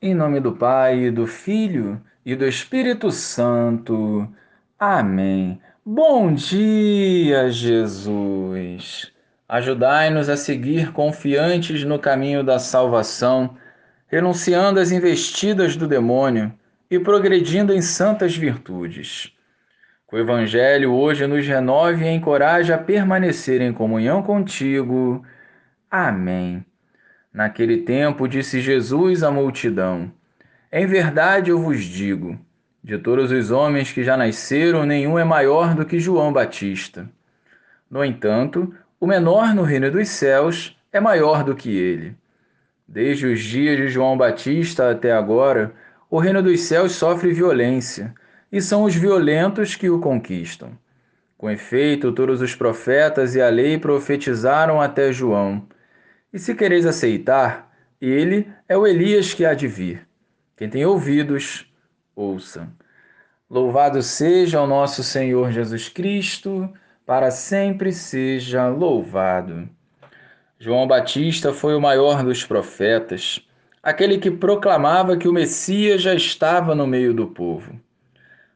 Em 0.00 0.14
nome 0.14 0.38
do 0.38 0.52
Pai, 0.52 1.10
do 1.10 1.26
Filho 1.26 2.00
e 2.24 2.36
do 2.36 2.46
Espírito 2.46 3.10
Santo. 3.10 4.32
Amém. 4.78 5.60
Bom 5.84 6.32
dia, 6.32 7.50
Jesus. 7.50 9.12
Ajudai-nos 9.48 10.28
a 10.28 10.36
seguir 10.36 10.92
confiantes 10.92 11.82
no 11.82 11.98
caminho 11.98 12.44
da 12.44 12.60
salvação, 12.60 13.56
renunciando 14.06 14.78
às 14.78 14.92
investidas 14.92 15.74
do 15.74 15.88
demônio 15.88 16.52
e 16.88 17.00
progredindo 17.00 17.74
em 17.74 17.82
santas 17.82 18.36
virtudes. 18.36 19.32
Que 20.08 20.14
o 20.14 20.18
Evangelho 20.20 20.92
hoje 20.92 21.26
nos 21.26 21.44
renove 21.44 22.04
e 22.04 22.14
encoraje 22.14 22.72
a 22.72 22.78
permanecer 22.78 23.60
em 23.60 23.72
comunhão 23.72 24.22
contigo. 24.22 25.24
Amém. 25.90 26.64
Naquele 27.38 27.82
tempo 27.82 28.26
disse 28.26 28.60
Jesus 28.60 29.22
à 29.22 29.30
multidão: 29.30 30.10
Em 30.72 30.84
verdade 30.88 31.50
eu 31.52 31.62
vos 31.62 31.84
digo, 31.84 32.36
de 32.82 32.98
todos 32.98 33.30
os 33.30 33.52
homens 33.52 33.92
que 33.92 34.02
já 34.02 34.16
nasceram, 34.16 34.84
nenhum 34.84 35.16
é 35.16 35.22
maior 35.22 35.72
do 35.72 35.86
que 35.86 36.00
João 36.00 36.32
Batista. 36.32 37.08
No 37.88 38.04
entanto, 38.04 38.74
o 38.98 39.06
menor 39.06 39.54
no 39.54 39.62
reino 39.62 39.88
dos 39.88 40.08
céus 40.08 40.76
é 40.92 40.98
maior 40.98 41.44
do 41.44 41.54
que 41.54 41.76
ele. 41.76 42.16
Desde 42.88 43.28
os 43.28 43.38
dias 43.38 43.76
de 43.76 43.86
João 43.86 44.18
Batista 44.18 44.90
até 44.90 45.12
agora, 45.12 45.72
o 46.10 46.18
reino 46.18 46.42
dos 46.42 46.62
céus 46.62 46.90
sofre 46.90 47.32
violência, 47.32 48.12
e 48.50 48.60
são 48.60 48.82
os 48.82 48.96
violentos 48.96 49.76
que 49.76 49.88
o 49.88 50.00
conquistam. 50.00 50.72
Com 51.36 51.48
efeito, 51.48 52.10
todos 52.10 52.42
os 52.42 52.56
profetas 52.56 53.36
e 53.36 53.40
a 53.40 53.48
lei 53.48 53.78
profetizaram 53.78 54.80
até 54.80 55.12
João. 55.12 55.64
E 56.32 56.38
se 56.38 56.54
quereis 56.54 56.84
aceitar, 56.84 57.72
ele 58.00 58.46
é 58.68 58.76
o 58.76 58.86
Elias 58.86 59.32
que 59.32 59.44
há 59.44 59.54
de 59.54 59.66
vir. 59.66 60.06
Quem 60.56 60.68
tem 60.68 60.84
ouvidos, 60.84 61.66
ouça. 62.14 62.68
Louvado 63.48 64.02
seja 64.02 64.60
o 64.60 64.66
nosso 64.66 65.02
Senhor 65.02 65.50
Jesus 65.52 65.88
Cristo, 65.88 66.70
para 67.06 67.30
sempre 67.30 67.92
seja 67.92 68.68
louvado. 68.68 69.68
João 70.58 70.86
Batista 70.86 71.52
foi 71.52 71.74
o 71.74 71.80
maior 71.80 72.22
dos 72.22 72.44
profetas, 72.44 73.40
aquele 73.82 74.18
que 74.18 74.30
proclamava 74.30 75.16
que 75.16 75.28
o 75.28 75.32
Messias 75.32 76.02
já 76.02 76.14
estava 76.14 76.74
no 76.74 76.86
meio 76.86 77.14
do 77.14 77.28
povo. 77.28 77.80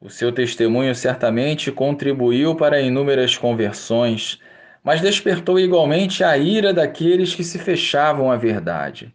O 0.00 0.10
seu 0.10 0.30
testemunho 0.30 0.94
certamente 0.94 1.72
contribuiu 1.72 2.54
para 2.54 2.80
inúmeras 2.80 3.38
conversões 3.38 4.38
mas 4.84 5.00
despertou 5.00 5.58
igualmente 5.58 6.22
a 6.22 6.36
ira 6.36 6.74
daqueles 6.74 7.34
que 7.34 7.42
se 7.42 7.58
fechavam 7.58 8.30
à 8.30 8.36
verdade. 8.36 9.12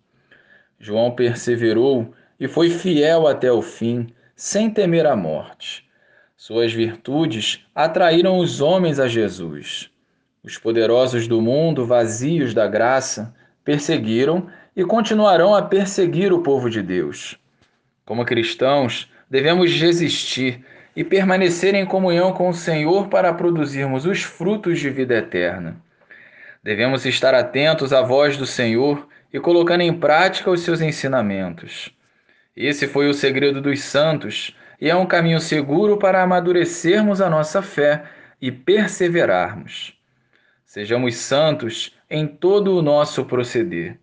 João 0.80 1.12
perseverou 1.12 2.12
e 2.39 2.48
foi 2.48 2.72
fiel 2.72 3.28
até 3.28 3.52
o 3.52 3.62
fim, 3.62 4.08
sem 4.36 4.72
temer 4.72 5.06
a 5.06 5.16
morte. 5.16 5.88
Suas 6.36 6.73
virtudes 6.73 7.64
atraíram 7.75 8.40
os 8.40 8.62
homens 8.62 9.00
a 9.00 9.08
Jesus. 9.08 9.92
Os 10.44 10.58
poderosos 10.58 11.28
do 11.28 11.40
mundo, 11.40 11.86
vazios 11.86 12.53
da 12.53 12.66
graça, 12.66 13.36
perseguiram 13.64 14.47
e 14.75 14.84
continuarão 14.84 15.53
a 15.53 15.62
perseguir 15.62 16.34
o 16.34 16.42
povo 16.42 16.70
de 16.70 16.81
Deus. 16.81 17.38
Como 18.06 18.25
cristãos, 18.25 19.12
devemos 19.30 19.72
resistir 19.72 20.66
e 21.00 21.03
permanecer 21.05 21.75
em 21.75 21.86
comunhão 21.86 22.33
com 22.33 22.50
o 22.50 22.53
Senhor 22.53 23.08
para 23.08 23.33
produzirmos 23.33 24.05
os 24.05 24.22
frutos 24.22 24.81
de 24.81 24.89
vida 24.89 25.16
eterna. 25.16 25.78
Devemos 26.61 27.06
estar 27.06 27.33
atentos 27.33 27.94
à 27.94 28.02
voz 28.02 28.36
do 28.36 28.45
Senhor 28.45 29.08
e 29.31 29.39
colocando 29.39 29.80
em 29.80 29.97
prática 29.97 30.52
os 30.52 30.59
seus 30.59 30.81
ensinamentos. 30.81 31.89
Esse 32.53 32.86
foi 32.86 33.08
o 33.08 33.14
segredo 33.14 33.61
dos 33.61 33.81
santos 33.81 34.53
e 34.81 34.89
é 34.89 34.95
um 34.95 35.06
caminho 35.06 35.39
seguro 35.39 35.95
para 35.95 36.22
amadurecermos 36.22 37.22
a 37.22 37.30
nossa 37.30 37.61
fé 37.61 38.03
e 38.41 38.52
perseverarmos. 38.52 39.97
Sejamos 40.66 41.16
santos 41.16 41.95
em 42.09 42.28
todo 42.28 42.78
o 42.78 42.81
nosso 42.81 43.24
proceder, 43.24 43.97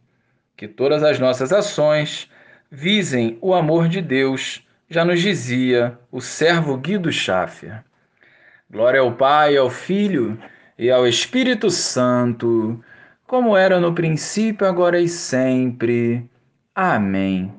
que 0.57 0.67
todas 0.67 1.03
as 1.03 1.19
nossas 1.19 1.53
ações 1.53 2.31
visem 2.71 3.37
o 3.43 3.53
amor 3.53 3.87
de 3.87 4.01
Deus 4.01 4.66
já 4.89 5.05
nos 5.05 5.21
dizia 5.21 5.99
o 6.11 6.21
servo 6.21 6.77
Guido 6.77 7.11
Schaffer. 7.13 7.85
Glória 8.71 9.01
ao 9.01 9.13
Pai, 9.13 9.57
ao 9.57 9.71
Filho 9.71 10.39
e 10.79 10.91
ao 10.91 11.07
Espírito 11.07 11.71
Santo, 11.71 12.83
como 13.27 13.57
era 13.57 13.81
no 13.81 13.95
princípio, 13.95 14.67
agora 14.67 15.01
e 15.01 15.09
sempre. 15.09 16.29
Amém. 16.75 17.53